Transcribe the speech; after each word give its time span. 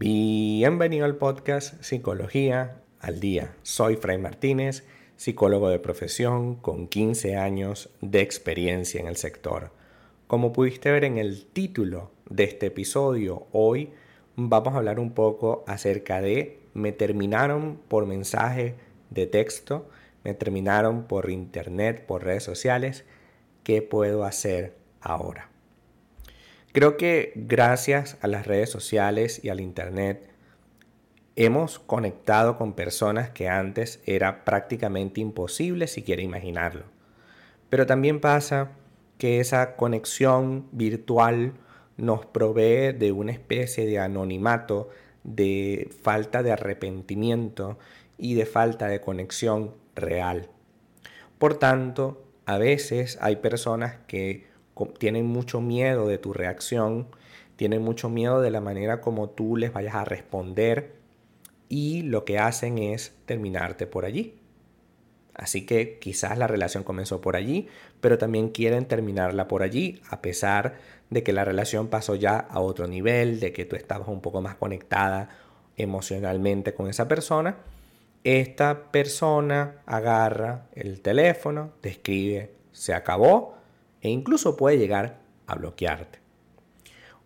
Bienvenido 0.00 1.06
al 1.06 1.16
podcast 1.16 1.82
Psicología 1.82 2.82
al 3.00 3.18
Día. 3.18 3.56
Soy 3.64 3.96
Fray 3.96 4.16
Martínez, 4.16 4.86
psicólogo 5.16 5.70
de 5.70 5.80
profesión 5.80 6.54
con 6.54 6.86
15 6.86 7.34
años 7.34 7.90
de 8.00 8.20
experiencia 8.20 9.00
en 9.00 9.08
el 9.08 9.16
sector. 9.16 9.72
Como 10.28 10.52
pudiste 10.52 10.92
ver 10.92 11.02
en 11.02 11.18
el 11.18 11.46
título 11.46 12.12
de 12.30 12.44
este 12.44 12.66
episodio, 12.66 13.48
hoy 13.50 13.90
vamos 14.36 14.74
a 14.74 14.76
hablar 14.76 15.00
un 15.00 15.14
poco 15.14 15.64
acerca 15.66 16.20
de 16.20 16.60
me 16.74 16.92
terminaron 16.92 17.80
por 17.88 18.06
mensaje 18.06 18.76
de 19.10 19.26
texto, 19.26 19.88
me 20.22 20.32
terminaron 20.32 21.08
por 21.08 21.28
internet, 21.28 22.06
por 22.06 22.22
redes 22.22 22.44
sociales, 22.44 23.04
¿qué 23.64 23.82
puedo 23.82 24.22
hacer 24.22 24.76
ahora? 25.00 25.50
Creo 26.72 26.96
que 26.96 27.32
gracias 27.34 28.18
a 28.20 28.26
las 28.26 28.46
redes 28.46 28.70
sociales 28.70 29.40
y 29.42 29.48
al 29.48 29.60
internet 29.60 30.28
hemos 31.34 31.78
conectado 31.78 32.58
con 32.58 32.74
personas 32.74 33.30
que 33.30 33.48
antes 33.48 34.00
era 34.04 34.44
prácticamente 34.44 35.20
imposible 35.20 35.86
siquiera 35.86 36.20
imaginarlo. 36.20 36.84
Pero 37.70 37.86
también 37.86 38.20
pasa 38.20 38.72
que 39.18 39.40
esa 39.40 39.76
conexión 39.76 40.68
virtual 40.72 41.54
nos 41.96 42.26
provee 42.26 42.92
de 42.92 43.12
una 43.12 43.32
especie 43.32 43.86
de 43.86 43.98
anonimato, 43.98 44.88
de 45.24 45.90
falta 46.02 46.42
de 46.42 46.52
arrepentimiento 46.52 47.78
y 48.16 48.34
de 48.34 48.46
falta 48.46 48.88
de 48.88 49.00
conexión 49.00 49.74
real. 49.94 50.50
Por 51.38 51.58
tanto, 51.58 52.24
a 52.46 52.58
veces 52.58 53.18
hay 53.20 53.36
personas 53.36 53.98
que 54.06 54.46
tienen 54.98 55.26
mucho 55.26 55.60
miedo 55.60 56.06
de 56.08 56.18
tu 56.18 56.32
reacción, 56.32 57.08
tienen 57.56 57.82
mucho 57.82 58.08
miedo 58.08 58.40
de 58.40 58.50
la 58.50 58.60
manera 58.60 59.00
como 59.00 59.30
tú 59.30 59.56
les 59.56 59.72
vayas 59.72 59.94
a 59.94 60.04
responder 60.04 60.94
y 61.68 62.02
lo 62.02 62.24
que 62.24 62.38
hacen 62.38 62.78
es 62.78 63.14
terminarte 63.26 63.86
por 63.86 64.04
allí. 64.04 64.34
Así 65.34 65.66
que 65.66 65.98
quizás 65.98 66.36
la 66.36 66.48
relación 66.48 66.82
comenzó 66.82 67.20
por 67.20 67.36
allí, 67.36 67.68
pero 68.00 68.18
también 68.18 68.48
quieren 68.48 68.86
terminarla 68.86 69.46
por 69.46 69.62
allí, 69.62 70.02
a 70.10 70.20
pesar 70.20 70.78
de 71.10 71.22
que 71.22 71.32
la 71.32 71.44
relación 71.44 71.88
pasó 71.88 72.16
ya 72.16 72.38
a 72.38 72.60
otro 72.60 72.88
nivel, 72.88 73.38
de 73.38 73.52
que 73.52 73.64
tú 73.64 73.76
estabas 73.76 74.08
un 74.08 74.20
poco 74.20 74.40
más 74.40 74.56
conectada 74.56 75.28
emocionalmente 75.76 76.74
con 76.74 76.88
esa 76.88 77.06
persona. 77.06 77.56
Esta 78.24 78.90
persona 78.90 79.76
agarra 79.86 80.66
el 80.74 81.00
teléfono, 81.00 81.70
te 81.80 81.90
escribe, 81.90 82.50
se 82.72 82.92
acabó, 82.92 83.57
e 84.02 84.08
incluso 84.10 84.56
puede 84.56 84.78
llegar 84.78 85.20
a 85.46 85.54
bloquearte. 85.54 86.18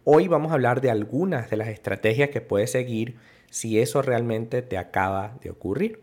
Hoy 0.04 0.28
vamos 0.28 0.50
a 0.50 0.54
hablar 0.54 0.80
de 0.80 0.90
algunas 0.90 1.50
de 1.50 1.56
las 1.56 1.68
estrategias 1.68 2.30
que 2.30 2.40
puedes 2.40 2.72
seguir 2.72 3.16
si 3.50 3.78
eso 3.78 4.02
realmente 4.02 4.62
te 4.62 4.78
acaba 4.78 5.38
de 5.42 5.50
ocurrir. 5.50 6.02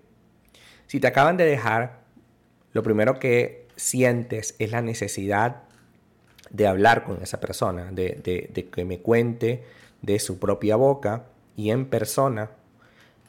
Si 0.87 0.99
te 0.99 1.07
acaban 1.07 1.37
de 1.37 1.45
dejar, 1.45 2.01
lo 2.71 2.83
primero 2.83 3.19
que 3.19 3.67
sientes 3.75 4.55
es 4.59 4.71
la 4.71 4.81
necesidad 4.81 5.63
de 6.49 6.67
hablar 6.67 7.03
con 7.03 7.21
esa 7.21 7.39
persona, 7.39 7.91
de, 7.91 8.69
que 8.71 8.85
me 8.85 8.99
cuente 8.99 9.63
de 10.01 10.19
su 10.19 10.39
propia 10.39 10.75
boca 10.75 11.25
y 11.55 11.71
en 11.71 11.85
persona 11.85 12.51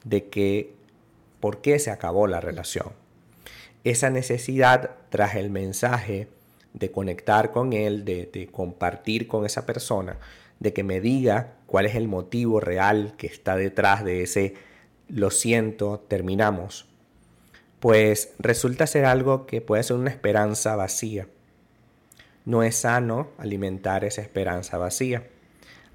de 0.04 0.28
que 0.28 0.74
por 1.40 1.60
qué 1.60 1.78
se 1.78 1.90
acabó 1.90 2.26
la 2.26 2.40
relación. 2.40 2.92
Esa 3.84 4.10
necesidad 4.10 4.96
tras 5.08 5.34
el 5.34 5.50
mensaje 5.50 6.28
de 6.72 6.90
conectar 6.90 7.50
con 7.52 7.72
él, 7.72 8.04
de, 8.04 8.30
de, 8.32 8.46
compartir 8.46 9.26
con 9.26 9.44
esa 9.44 9.66
persona, 9.66 10.18
de 10.58 10.72
que 10.72 10.84
me 10.84 11.00
diga 11.00 11.54
cuál 11.66 11.86
es 11.86 11.94
el 11.94 12.08
motivo 12.08 12.60
real 12.60 13.14
que 13.16 13.26
está 13.26 13.56
detrás 13.56 14.04
de 14.04 14.22
ese 14.22 14.54
lo 15.08 15.30
siento, 15.30 16.04
terminamos 16.06 16.86
pues 17.80 18.34
resulta 18.38 18.86
ser 18.86 19.06
algo 19.06 19.46
que 19.46 19.62
puede 19.62 19.82
ser 19.82 19.96
una 19.96 20.10
esperanza 20.10 20.76
vacía. 20.76 21.26
No 22.44 22.62
es 22.62 22.76
sano 22.76 23.28
alimentar 23.38 24.04
esa 24.04 24.20
esperanza 24.20 24.76
vacía. 24.78 25.26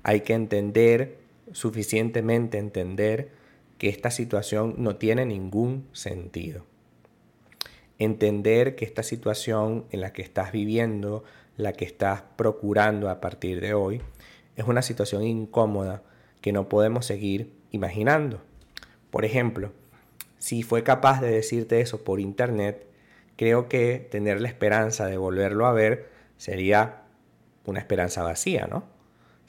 Hay 0.03 0.22
que 0.22 0.34
entender, 0.34 1.19
suficientemente 1.52 2.57
entender, 2.57 3.30
que 3.78 3.90
esta 3.90 4.09
situación 4.09 4.75
no 4.78 4.96
tiene 4.96 5.25
ningún 5.25 5.88
sentido. 5.94 6.66
Entender 7.97 8.75
que 8.75 8.85
esta 8.85 9.03
situación 9.03 9.85
en 9.91 10.01
la 10.01 10.11
que 10.13 10.22
estás 10.22 10.51
viviendo, 10.51 11.23
la 11.57 11.73
que 11.73 11.85
estás 11.85 12.23
procurando 12.35 13.09
a 13.09 13.22
partir 13.22 13.61
de 13.61 13.73
hoy, 13.73 14.01
es 14.56 14.66
una 14.66 14.81
situación 14.81 15.23
incómoda 15.23 16.03
que 16.41 16.51
no 16.51 16.69
podemos 16.69 17.06
seguir 17.06 17.53
imaginando. 17.72 18.41
Por 19.11 19.25
ejemplo, 19.25 19.72
si 20.38 20.63
fue 20.63 20.83
capaz 20.83 21.22
de 21.22 21.31
decirte 21.31 21.81
eso 21.81 22.03
por 22.03 22.19
internet, 22.19 22.85
creo 23.35 23.67
que 23.67 24.07
tener 24.12 24.41
la 24.41 24.47
esperanza 24.47 25.07
de 25.07 25.17
volverlo 25.17 25.66
a 25.66 25.73
ver 25.73 26.09
sería 26.38 27.03
una 27.66 27.79
esperanza 27.79 28.23
vacía, 28.23 28.67
¿no? 28.67 28.95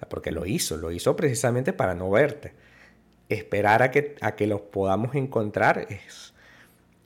porque 0.09 0.31
lo 0.31 0.47
hizo, 0.47 0.77
lo 0.77 0.93
hizo 0.93 1.17
precisamente 1.17 1.73
para 1.73 1.95
no 1.95 2.11
verte. 2.11 2.53
Esperar 3.29 3.83
a 3.83 3.91
que, 3.91 4.15
a 4.21 4.37
que 4.37 4.47
los 4.47 4.61
podamos 4.61 5.15
encontrar 5.15 5.87
es 5.89 6.35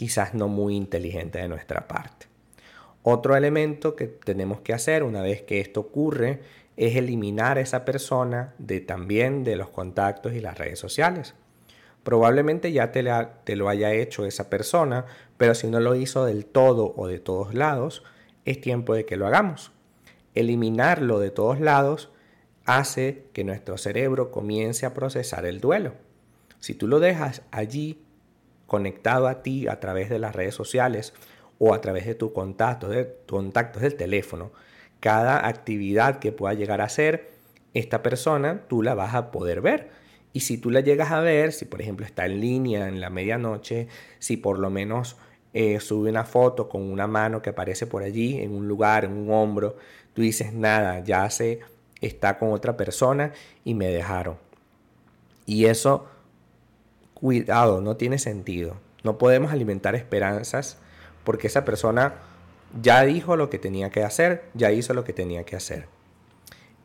quizás 0.01 0.33
no 0.33 0.49
muy 0.49 0.77
inteligente 0.77 1.41
de 1.41 1.49
nuestra 1.49 1.87
parte. 1.87 2.25
Otro 3.03 3.37
elemento 3.37 3.97
que 3.97 4.07
tenemos 4.07 4.63
que 4.63 4.73
hacer 4.73 5.03
una 5.03 5.21
vez 5.21 5.43
que 5.43 5.61
esto 5.61 5.81
ocurre 5.81 6.41
es 6.79 6.97
eliminar 6.97 7.59
a 7.59 7.61
esa 7.61 7.85
persona 7.85 8.55
de 8.57 8.81
también 8.81 9.45
de 9.45 9.57
los 9.57 9.69
contactos 9.69 10.33
y 10.33 10.41
las 10.41 10.57
redes 10.57 10.79
sociales. 10.79 11.35
Probablemente 12.03 12.73
ya 12.73 12.93
te, 12.93 13.05
te 13.45 13.57
lo 13.57 13.69
haya 13.69 13.93
hecho 13.93 14.25
esa 14.25 14.49
persona, 14.49 15.05
pero 15.37 15.55
si 15.55 15.67
no 15.67 15.81
lo 15.81 15.95
hizo 15.95 16.25
del 16.25 16.47
todo 16.47 16.95
o 16.97 17.07
de 17.07 17.19
todos 17.19 17.53
lados, 17.53 18.03
es 18.47 18.59
tiempo 18.59 18.95
de 18.95 19.05
que 19.05 19.19
lo 19.19 19.27
hagamos. 19.27 19.71
Eliminarlo 20.35 21.19
de 21.19 21.31
todos 21.31 21.61
lados 21.61 22.11
hace 22.65 23.27
que 23.35 23.45
nuestro 23.45 23.77
cerebro 23.77 24.31
comience 24.31 24.87
a 24.87 24.95
procesar 24.95 25.45
el 25.45 25.61
duelo. 25.61 25.93
Si 26.59 26.73
tú 26.73 26.89
lo 26.89 27.01
dejas 27.01 27.43
allí 27.51 28.03
conectado 28.71 29.27
a 29.27 29.43
ti 29.43 29.67
a 29.67 29.81
través 29.81 30.09
de 30.09 30.21
las 30.21 30.33
redes 30.33 30.55
sociales 30.55 31.13
o 31.59 31.75
a 31.75 31.81
través 31.81 32.07
de 32.07 32.15
tu 32.15 32.33
contacto, 32.33 32.89
de 32.89 33.17
contactos 33.29 33.83
del 33.83 33.97
teléfono, 33.97 34.53
cada 35.01 35.49
actividad 35.49 36.21
que 36.21 36.31
pueda 36.31 36.55
llegar 36.55 36.81
a 36.81 36.85
hacer 36.85 37.33
esta 37.75 38.01
persona, 38.01 38.63
tú 38.69 38.85
la 38.85 38.95
vas 38.95 39.17
a 39.17 39.33
poder 39.33 39.61
ver 39.61 39.91
y 40.33 40.41
si 40.41 40.57
tú 40.57 40.71
la 40.71 40.83
llegas 40.83 41.11
a 41.11 41.19
ver, 41.19 41.53
si 41.53 41.65
por 41.65 41.83
ejemplo 41.83 42.07
está 42.07 42.27
en 42.27 42.41
línea 42.41 42.87
en 42.87 43.01
la 43.01 43.11
medianoche, 43.11 43.89
si 44.21 44.37
por 44.37 44.61
lo 44.61 44.71
menos 44.71 45.17
eh, 45.53 45.81
sube 45.81 46.09
una 46.09 46.23
foto 46.23 46.69
con 46.69 46.83
una 46.83 47.09
mano 47.09 47.43
que 47.43 47.51
aparece 47.51 47.89
por 47.89 48.05
allí, 48.05 48.41
en 48.41 48.53
un 48.53 48.69
lugar, 48.69 49.05
en 49.05 49.15
un 49.15 49.33
hombro, 49.33 49.75
tú 50.15 50.23
dices, 50.23 50.53
nada, 50.53 51.01
ya 51.01 51.29
se 51.29 51.59
está 52.01 52.39
con 52.39 52.53
otra 52.53 52.77
persona 52.77 53.33
y 53.65 53.75
me 53.75 53.89
dejaron. 53.89 54.37
Y 55.45 55.65
eso, 55.65 56.07
cuidado, 57.21 57.81
no 57.81 57.97
tiene 57.97 58.19
sentido. 58.19 58.77
No 59.03 59.19
podemos 59.19 59.53
alimentar 59.53 59.95
esperanzas 59.95 60.79
porque 61.25 61.47
esa 61.47 61.65
persona 61.65 62.15
ya 62.81 63.03
dijo 63.05 63.37
lo 63.37 63.51
que 63.51 63.59
tenía 63.59 63.91
que 63.91 64.03
hacer, 64.03 64.45
ya 64.55 64.71
hizo 64.73 64.95
lo 64.95 65.05
que 65.05 65.13
tenía 65.13 65.45
que 65.45 65.57
hacer. 65.57 65.87